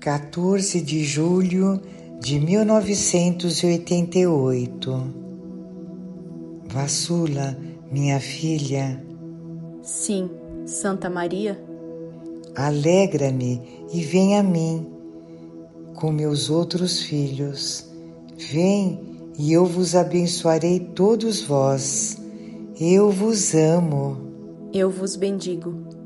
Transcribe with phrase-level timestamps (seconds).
[0.00, 1.78] 14 de julho
[2.18, 5.14] de 1988.
[6.72, 7.54] Vassula,
[7.92, 9.04] minha filha.
[9.82, 10.30] Sim,
[10.64, 11.62] Santa Maria.
[12.56, 13.60] Alegra-me
[13.92, 14.90] e vem a mim
[15.94, 17.86] com meus outros filhos.
[18.38, 18.98] Vem
[19.38, 22.16] e eu vos abençoarei todos vós.
[22.80, 24.16] Eu vos amo.
[24.72, 25.99] Eu vos bendigo.